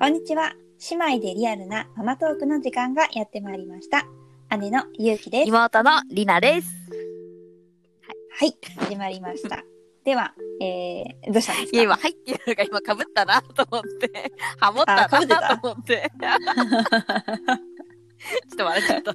[0.00, 0.54] こんにちは。
[0.92, 4.06] 姉妹でリアルなママトークの時間がやってまいりました。
[4.56, 5.48] 姉のゆうきです。
[5.48, 6.70] 妹のりなです。
[8.38, 9.62] はい、始まりました。
[10.02, 10.32] では、
[10.62, 16.10] えー、どうしたんですいや、今、か入ってるのが今かぶったなと思って、 ハモったなと思 って。
[16.18, 19.14] ちょっと笑っちゃった。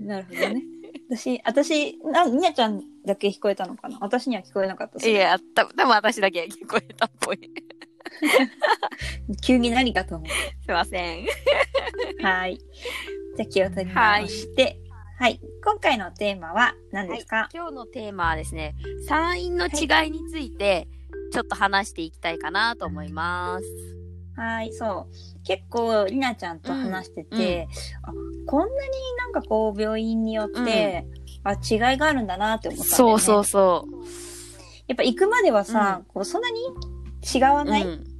[0.00, 0.64] なるほどね。
[1.10, 3.98] 私、私、な、みなちゃんだけ聞こえたのかな？
[4.00, 5.06] 私には聞こえなかった。
[5.06, 7.52] いや、た多分私だけ聞こえたっぽい。
[9.42, 10.32] 急に何かと思す
[10.68, 11.24] いません。
[11.24, 11.26] う。
[12.22, 12.58] はい。
[12.58, 14.78] じゃあ気を取り直して、
[15.18, 18.74] はい、今回のテーマは何ですか、今日のテーマはですね、
[19.06, 20.88] 産院の違いについて、
[21.32, 24.00] ちょっと話していきたいかなと思います。
[24.36, 25.42] はい、そう。
[25.44, 27.68] 結構、りなちゃんと話してて、
[28.02, 28.12] あ、
[28.46, 28.72] こんなに
[29.18, 31.06] なんかこう、病院によって、
[31.44, 33.20] あ、違いがあるんだなって思ったんだよね。
[33.20, 33.88] そうそうそ
[34.88, 36.58] やっぱ行くまではさ、こう、そんなに
[37.22, 37.64] 違わう。
[37.64, 38.10] ない、うん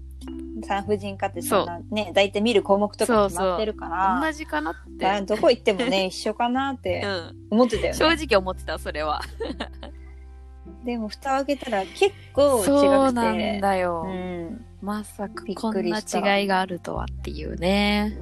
[0.62, 5.06] 産婦人科ってそんなね、大体見る項目とか決まってるから、同じかなって。
[5.06, 7.36] あどこ行ってもね、 一緒かなってうん。
[7.50, 7.98] 思ってたよね。
[7.98, 9.20] 正直思ってた、それは。
[10.84, 12.66] でも、蓋を開けたら結構違くて。
[12.66, 14.04] そうなんだよ。
[14.06, 14.64] うん。
[14.82, 18.16] まさかこんな違いがあるとはっていうね。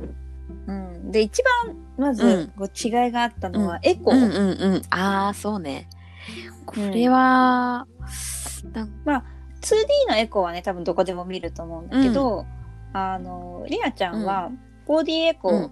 [0.66, 1.10] うん。
[1.12, 4.14] で、一番、まず、うんこう違いがあったのは、エコー。
[4.14, 4.82] うんうんうん。
[4.90, 5.88] ああ、そうね。
[6.66, 7.86] これは、
[8.72, 9.24] なんまあ、
[9.60, 12.46] 2D のエコーはね、多分どこでも見ると思うんだけど、
[12.92, 14.50] あの、りなちゃんは、
[14.86, 15.70] 4D エコー、うん。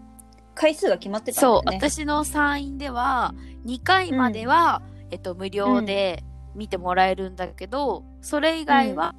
[0.54, 1.76] 回数が決まってたんだそう、よね。
[1.76, 3.34] 私の産院では、
[3.66, 9.14] 2回までは、えっと、無料で見てもらえるんだけど、それ以外は、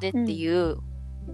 [0.00, 0.76] でっていう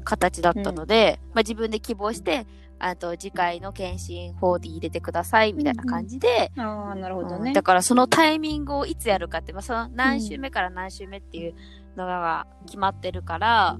[0.05, 2.47] 形だったので、まあ自分で希望して、
[2.81, 7.51] あと次回の検診 4D 入れてくださいみたいな感じで、ああ、なるほどね。
[7.51, 11.55] うんだからそのタイミングをいつやるかって、まあ、その何週目から何週目っていう
[11.97, 13.79] のが決まってるから、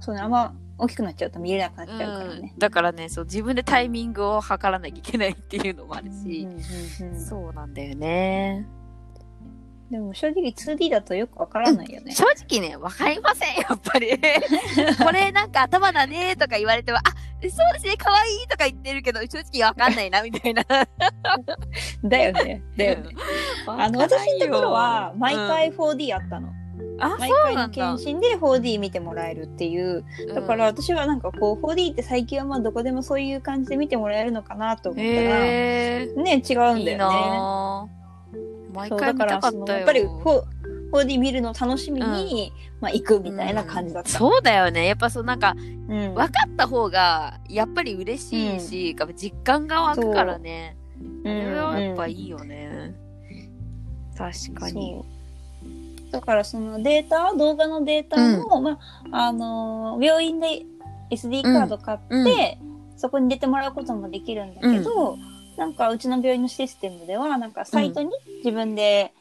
[0.00, 2.50] そうね、あんま大きくなっちゃうと見れなくなっちゃうからね。
[2.52, 8.66] うんだからねそう自分でタイミングを測らなきゃいけないっていうのもあるし、うんうんうんそうなんだよね
[9.90, 12.12] でも正直 2D だとよくわからないよね。
[12.12, 14.10] 正直ねわかりませんやっぱり
[15.02, 17.00] これなんか頭だねとか言われてもあ
[17.40, 20.62] そうですね可愛いとか言ってるけど正直わかんないなみたいな
[22.04, 22.62] だよね。
[22.76, 23.14] だよね。
[23.66, 26.48] あの、私のところは、毎回うん 4D あったの。
[27.00, 30.04] あ毎回の検診で 4D 見てもらえるっていう。
[30.34, 36.96] だから私はなんかこう、4D って最近はまあどこでもそういう感じで見てもらえるのかなと思ったら、ね、違うんだよいいね。
[38.78, 39.78] 毎そう回見だからたかったよ。
[39.78, 40.42] やっぱり 4-
[40.90, 44.08] 4D 見るのを楽しみに、まあ行くみたいな感じだった。
[44.08, 44.86] そうだよね。
[44.86, 45.54] やっぱそうなんか
[45.88, 46.14] うん。
[46.14, 50.76] 分かった方がやっぱり嬉しいし、やっぱ実感が湧くからね。
[51.00, 51.04] う。
[51.04, 52.94] んそれはやっぱうんいいよね、
[54.16, 55.04] 確かに。
[56.10, 58.78] だからそのデータ動画のデータも、ま
[59.12, 60.64] ああのー病院で
[61.10, 62.68] SD カード買って、うん。
[62.98, 65.18] そこに出てもらうこともできるんだけど、
[65.58, 68.10] なんかうちの病院のシステムではなんかサイトに
[68.44, 69.12] 自分で、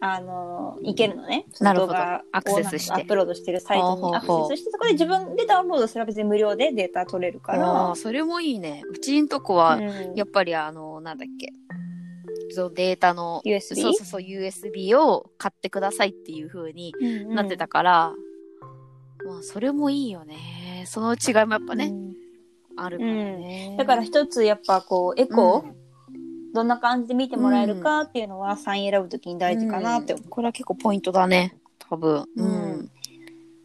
[0.00, 1.46] あのー行けるのね。
[1.60, 1.94] なるほど。
[1.96, 2.92] アクセスして。
[2.92, 7.94] アップロードしてるサイトにアクセスして、そこで自分でダウンロードすれば別に無料でデータ取れるから。
[7.96, 8.82] それもいいね。
[8.90, 10.14] うちんとこは、うん。
[10.14, 11.52] やっぱりあのなんだっけ。
[12.74, 13.60] データの USB?
[13.60, 17.34] そうそうそう USB を買ってくださいっていう風にうんうん。
[17.34, 18.12] なってたから、
[19.24, 20.84] まあそれもいいよね。
[20.86, 22.01] その違いもやっぱね、うん
[22.76, 25.82] あるからね、だから一つやっぱこうエコー、うん。
[26.52, 30.28] どんな感じで見てもらえるかっていうのはサイン選ぶときに大事かなって思う。
[30.28, 31.56] これは結構ポイントだね。
[31.88, 32.26] 多分。
[32.36, 32.90] うん。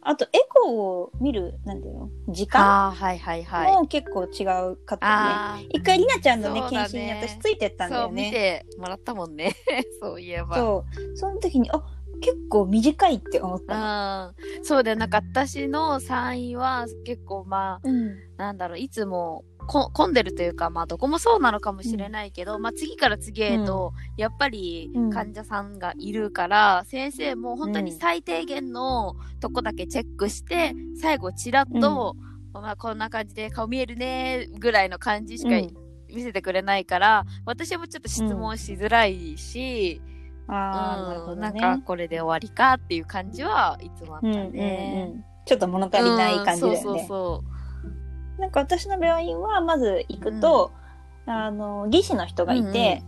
[0.00, 2.08] あとエコーを見る、なんていうの？
[2.30, 2.92] 時間？
[2.92, 3.74] はいはいはい。
[3.74, 5.28] も結構違うかったよね。
[5.28, 8.30] あ一回りなちゃんのね、検診に私ついてったんだよね。
[8.30, 9.54] てもらったもんね。
[10.00, 10.56] そういえば。
[10.56, 11.16] そう。
[11.16, 11.82] その時に、あ、
[12.20, 13.84] 結構短いって思ったの。
[13.84, 14.64] あー。
[14.64, 14.96] そうだよ。
[14.96, 18.16] なんか私の産院は結構まあうん。
[18.36, 25.10] なんだろういつもこ混んでるというかまあどこもそうなのかもしれないけど、まあ次から次へと、やっぱりうん。
[25.10, 32.16] 患者さんがいるから、先生も本当に最低限のとこだけチェックして、最後チラッと、
[32.52, 35.88] まあこんな感じで顔見えるねぐらいの感じしかうん。
[36.10, 40.17] 見せてくれないから、私もちょっと質問しづらいし、あ
[40.48, 41.60] あ、うんどね。
[41.60, 45.10] なんかこれで終わりかっていう感じはいつもあったうんうんね。
[45.14, 45.24] うん。
[45.44, 46.78] ちょっと物足りない感じだよね。
[46.78, 47.44] うんそうそうそ
[48.38, 50.70] なんか私の病院はまず行くと、
[51.26, 53.02] あの、技師の人がいて、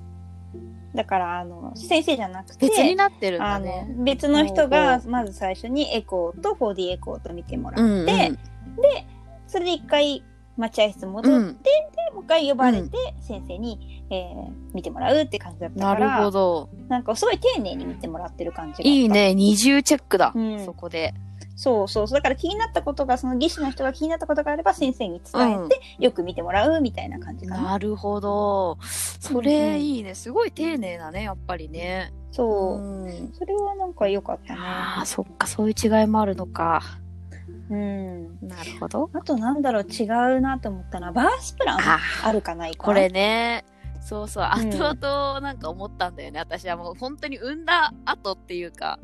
[0.95, 2.57] だから、あの、先生じゃなくう。
[2.57, 3.95] て、別になってるんあのだね。
[3.99, 8.39] 別の人ほがうまず最初にエコーと 4D エコーと見てもらって、うんうん
[9.47, 10.23] それで一回
[10.57, 11.57] 待合室戻って、うん
[12.15, 12.89] もう一回呼ばれて
[13.21, 16.69] 先生に、えー見てもらうって感じだったなからるほど。
[16.89, 20.33] なんかすごい丁寧に見てもらってる感じがいいね、二重チェックだ。
[20.35, 21.15] うんそこで。
[21.57, 22.19] そうそうそう。
[22.19, 27.63] だから気になったことが、その技師の人が気になったことがあれば先生に伝えて、よく見てもらうみたいな感じかな。
[27.73, 28.79] なるほど。
[28.83, 30.15] それいいね。
[30.15, 32.15] すごい丁寧だね、やっぱりね。
[32.33, 32.79] そう。
[32.79, 33.33] ん。
[33.35, 34.61] それはなんか良かったね。
[34.63, 36.83] ああ、そっか、そういう違いもあるのか。
[37.71, 38.39] うん。
[38.43, 39.11] なるほど。
[39.13, 40.05] あとなんだろう、違
[40.37, 42.85] うなと思ったのは、バースプランああるかないか。
[42.85, 43.65] これね。
[44.01, 46.41] そうそう、うん後々なんか思ったんだよね。
[46.41, 48.99] 私はもう本当に産んだ後っていうか、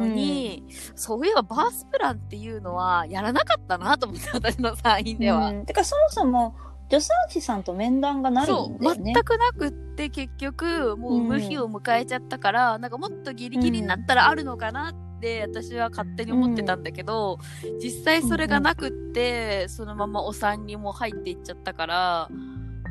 [0.00, 0.64] に、
[0.96, 5.50] そういえばバースプランっていうのはやらなかったなと思って、 私の産院では。
[5.50, 5.66] うん。
[5.66, 6.54] てか、そもそも、
[6.90, 8.78] 助産師さんと面談がないね。
[8.80, 15.07] 全くなくって結局、もう産む日を迎えちゃったから、なんかもっとギリギリになったらあるのかなって、
[15.42, 17.38] 私は勝手に思ってたんだけど、
[17.82, 22.28] 実際それがなくって、そのままお産にも入っていっちゃったから、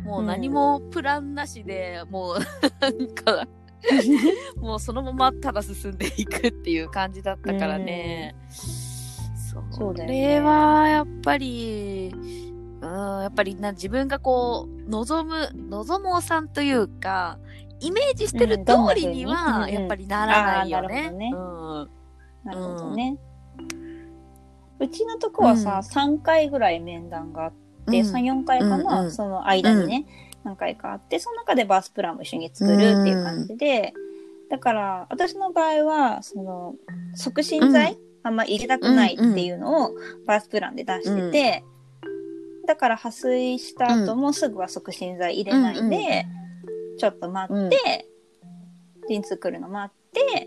[0.04, 2.40] もう何もプランなしで、もう、
[2.80, 3.48] なんか、
[4.58, 8.36] もうそのままただ進んでいくっていう感じだったからね。
[9.72, 17.40] それはやっぱり、うん、やっぱりな自分がこう、望む、望むお産というか、
[17.80, 21.12] イメージしてる通りに風は、やっぱりならないよね。
[21.34, 21.97] あー
[22.48, 23.18] なるほどね。
[23.20, 23.28] うん
[24.90, 27.54] ちのとこはさ、3回ぐらい面談があっ
[27.90, 28.12] て、3、
[28.42, 29.12] 4回かな、うんうん。
[29.12, 30.06] その間にね、
[30.44, 33.94] 何回かあって、その中でバースプランも一緒に作るっていう感じで、
[34.50, 36.76] だから、私の場合は、その、
[37.16, 39.96] 促進剤、あんま入れたくないっていうのを
[40.26, 41.64] バースプランで出してて、
[42.68, 46.38] だから破水した後もすぐは促進剤入れないで、うんうん
[47.00, 48.08] ちょっと待って、
[49.08, 50.47] 陣痛来るの待って、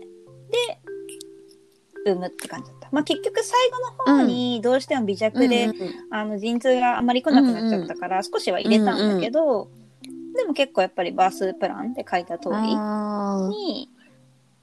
[2.05, 2.89] 産むって感じだった。
[2.91, 3.59] まあ結局最
[4.05, 5.93] 後の方にどうしても微弱で、うんうん。
[6.11, 9.69] あの陣痛があまり来なくなっちゃったから、少しは入れたんだけど、
[10.35, 13.89] でも結構やっぱりバースプランって書いた通りに、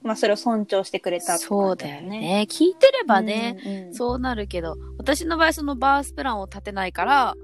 [0.02, 2.46] まあそれを尊重してくれたってそうだよね。
[2.48, 3.94] 聞いてればね、うんうん。
[3.94, 7.34] そうなるけど、私の場合そのバースプランを立てないから、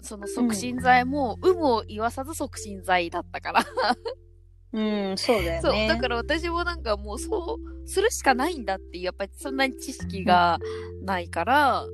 [0.00, 3.64] その促進剤も、有無を言わさず促進剤だったから。
[4.76, 5.72] うん、そうだよそう。
[5.72, 5.88] ね。
[5.88, 10.58] だから私もなんかもうそうするしかないんだっていう、やっぱりそんなに知識が
[11.02, 11.86] ないから、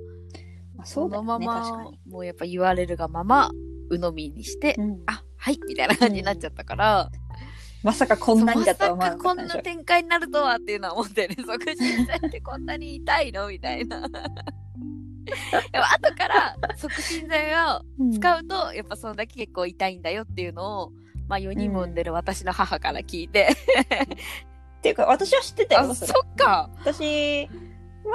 [0.74, 3.52] まあそそうね、のままもうやっぱ言われるがまま、
[3.88, 7.08] 鵜呑みにして、うんあ、はい、みたいな感じになっちゃったから、
[7.84, 13.48] まさかこんなにだとは思わまさかこんなかったでしょな展開になるとはっていうのは思ってね、促進剤ってこんなに痛いの？
[13.48, 14.00] みたいな。
[15.22, 20.92] でも後から促進剤をうん使うと、やっぱそのだけ結構痛いんだよっていうのを、
[21.32, 23.48] まあ4人も産んでる私の母から聞いて、
[24.78, 26.20] っていうか、私は知ってたよ、あ、そそれ。
[26.30, 26.68] っか。
[26.80, 27.48] 私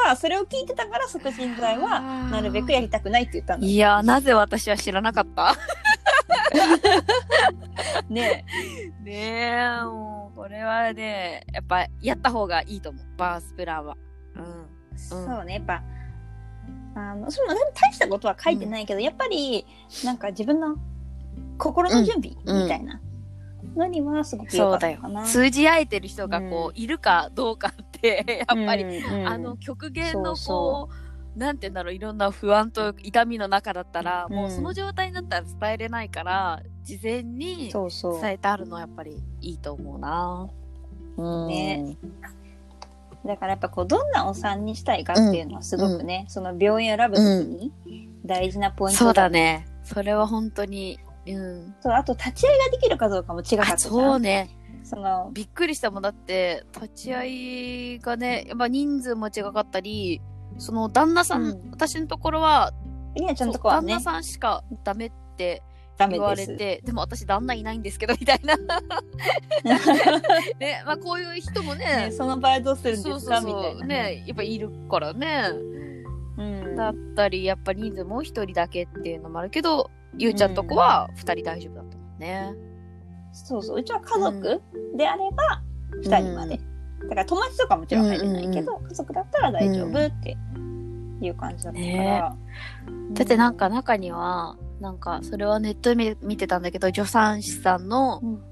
[0.05, 1.99] は、それを聞いてたから、促進剤は、
[2.29, 5.55] なるべくやりたくないって言ったんだよいやー、なぜ私は知らなかった？
[8.09, 8.45] ね。
[9.03, 13.05] ねえ、もう、これはね、やっぱやった方がいいと思う。
[13.17, 13.97] バースプランは。
[14.35, 14.97] うん。
[14.97, 15.81] そうね、やっぱ、
[16.95, 19.65] あの、その、大したことは書いてないけど、やっぱり、
[20.05, 20.75] なんか自分の
[21.57, 23.01] 心の準備うんみたいな
[23.77, 25.23] のにはすごく良かそうだよったかな。。
[25.25, 30.93] 通じ合えてる人がこう、いるかどうかって、やっぱり、うん、うんあの、極限のそうこ
[31.35, 38.21] う、なんて言うんだろう、いろんな不安と痛みの中だったら、うんもうその状態になったら伝えれないから、事前にそうそう。
[38.21, 40.49] 伝えてあるのはやっぱりいいと思うな。
[41.17, 41.97] うんね
[43.25, 47.71] だからやっぱこう、どんなお産にしたいかっていうのはすごくね、その病院を選ぶときに
[48.25, 49.29] 大事なポイントそうだ。
[49.29, 49.67] ね。
[49.83, 50.99] それは本当に、
[51.33, 51.75] うん。
[51.81, 54.49] そう、あと立ち会いができるかどうかも違かったそうね。
[54.83, 60.21] その、びっくりしたもんだって、立ち会いがね、やっぱ人数も違かったり、
[60.57, 62.71] その旦那さん、うん私のところは、
[63.15, 65.61] りなちゃんのとこはね旦那、さんしかダメって
[65.99, 66.35] 言わ。
[66.35, 68.55] れて、でも私旦那いないんですけど、みたいな。
[70.59, 73.41] ね、まあこういう人もねね、その場合どうするんですか？
[73.41, 73.85] みたいな。
[73.85, 75.49] ね、やっぱいるからね。
[76.37, 76.75] うん。
[76.75, 82.53] だったり、やっぱ人数も一人だけっていうのもあるけど、ゆうちゃんとこは二人大丈夫だったもんね。
[83.33, 83.79] そうそう。
[83.79, 84.61] うちは家族
[84.95, 85.61] であれば、
[86.03, 86.59] 二人まで。
[87.03, 90.37] だから友達とかもちろん入れないけど、家族だったら大丈夫って
[91.21, 91.93] いう感じだったから。
[91.93, 92.23] ね
[93.13, 98.43] だってなんか中には、なんかそれはネットで見見てたんだけど、助産師さんのうん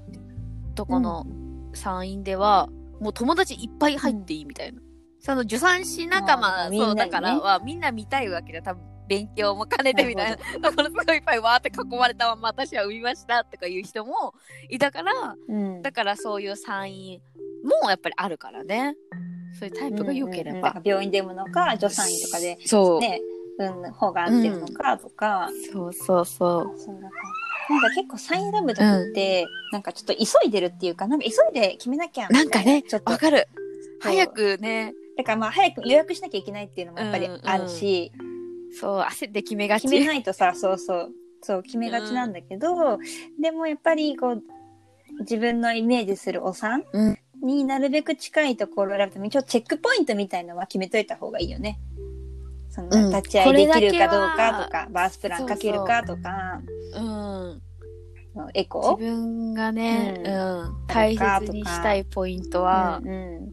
[0.74, 1.26] とこの
[1.72, 2.68] 産院では、
[3.00, 4.80] もう友達いっぱい入っていいみたいな。
[5.18, 10.36] その助産師仲間、そうだからはみんな見たいわけで、多分勉強も兼ねてみたいな。
[10.36, 14.34] だからすごいいっぱいわーって囲まれたまま私は産みましたとかいう人も
[14.68, 17.20] いたから、うんだからそういう産院
[17.82, 18.96] もやっぱりあるからね。
[19.58, 20.70] そういうタイプが良ければ。
[20.70, 23.00] うんうん病院で産むのか、助産院とかでそう。
[23.00, 23.20] ね、
[23.58, 26.78] 産む方が合ってるのかとか、そうそうそう。
[26.78, 33.48] そうだからなんか結構産院選ぶときって、なんかちょっと急いでるっていうか、なんか急いで決めなきゃなんかねちょっとわかる。
[34.02, 38.12] そう早くね、だからまあ早く予約しなきゃいけないっていうのもやっぱりあるし、
[38.80, 39.82] そう、焦って決めがち。
[39.82, 41.10] 決めないとさそうそう。
[41.42, 42.98] そう決めがちなんだけど、
[43.40, 44.42] でもやっぱりこう
[45.20, 47.18] 自分のイメージするお産うん。
[47.42, 51.78] になるべく近いところを選ぶためにちょっとチェックポイントみたいのは決めといた方がいいよね。
[52.70, 56.60] そのうん立ち会いできるかどうかとか、バースプランかけるかとか、
[56.94, 57.62] うん。
[58.34, 63.50] 自エコ分がね、ううんん、大切にしたいポイントはう、んうん。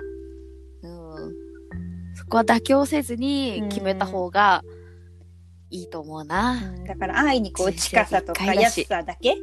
[0.81, 1.35] うん、
[2.15, 4.63] そこは妥協せずに決めた方が
[5.73, 6.53] いいと思うな。
[6.53, 6.83] うん。
[6.85, 9.35] だから安易にこう近さとか安さだけ？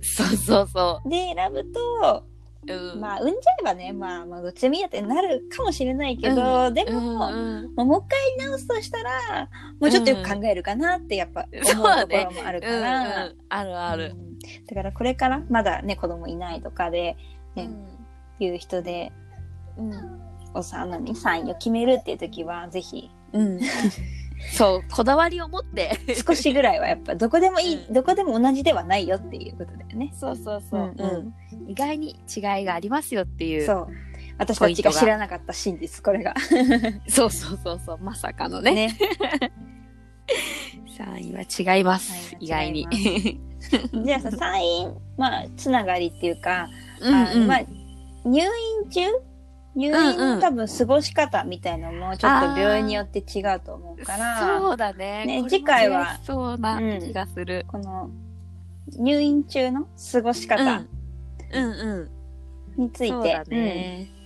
[0.00, 2.24] そうそうそで選ぶと、
[2.66, 2.72] う。
[2.72, 3.00] うん。
[3.00, 9.48] まあ産んじゃえばね、まあ、まあどっちでもいいやってなるかもしれないけど、でも、うんうんまあもう一回直すとしたら
[9.78, 12.82] もうちょっとよく考えるかなってやっぱ思うところもあるかうんうん。
[12.82, 14.14] ら、あるある。
[14.16, 14.38] うん。
[14.38, 17.16] だからこれからまだね子供いないとかで、
[17.54, 17.68] ね
[18.40, 18.46] うん。
[18.46, 19.12] いう人で
[19.76, 19.92] うん。
[20.54, 23.10] お産なのに産位を決めるっていう時はぜひ。
[23.34, 23.60] うん。
[24.52, 25.98] そう、こだわりを持って。
[26.26, 30.12] 少しぐらいはやっぱどこでもいい、うんどこでも同じではないよっていうことだよね。
[30.14, 31.34] そうそううんうん
[31.68, 33.66] 意外に違いがありますよっていう。
[33.66, 33.88] そう
[34.38, 36.34] 私たちが知らなかった真実これが。
[37.08, 37.98] そうそうそうそう。
[37.98, 38.74] まさかのね。
[38.74, 38.98] ね。
[40.98, 42.36] 3位は違います。
[42.40, 42.86] 意外に。
[44.04, 46.68] じゃあさ 産院まあつながりっていうか、
[47.00, 47.60] うんうんあまあ
[48.24, 49.00] 入院中
[49.78, 55.24] 入院の多分過ごし方みたいのもちょっと病院によって違うと思うから、そうだね。
[55.24, 57.64] ね次回はそうな気がする。
[57.68, 58.10] この
[58.98, 60.48] 入院中の過ごしうん。
[60.48, 60.84] 方
[61.52, 62.10] うん
[62.76, 62.82] うん。
[62.82, 64.08] について、ね。
[64.12, 64.18] うん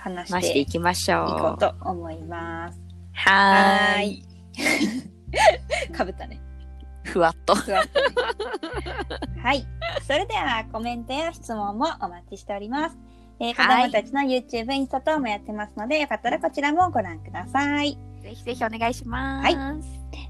[0.00, 1.26] 話ましてていきましょう。
[1.38, 2.80] こうと思います。
[3.12, 4.24] はーい。
[5.92, 6.40] かぶったね。
[7.04, 7.54] ふわっと。
[7.54, 8.06] ふわっとね
[9.42, 9.66] はい。
[10.02, 12.98] それではコメントや質問もお待ちしております。
[13.40, 17.98] えー子はい供たちの YouTube、インスタ等もやってますので、よかったらこちらもご覧ください。
[18.22, 19.56] ぜひぜひお願いします。
[19.56, 19.74] は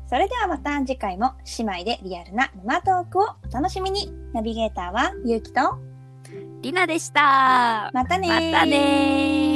[0.08, 4.12] それではまた次回も姉妹でリアルな沼トークをお楽しみに。
[4.32, 5.78] ナビゲーターはゆうきと、
[6.62, 7.90] りなでした。
[7.92, 9.49] またねーまたねー。